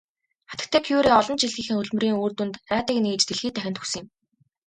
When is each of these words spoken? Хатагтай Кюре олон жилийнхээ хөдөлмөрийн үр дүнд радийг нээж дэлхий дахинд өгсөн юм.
Хатагтай 0.49 0.81
Кюре 0.85 1.09
олон 1.19 1.37
жилийнхээ 1.41 1.75
хөдөлмөрийн 1.77 2.15
үр 2.23 2.31
дүнд 2.37 2.55
радийг 2.71 2.99
нээж 3.03 3.21
дэлхий 3.25 3.51
дахинд 3.55 3.77
өгсөн 3.81 3.99
юм. 4.01 4.07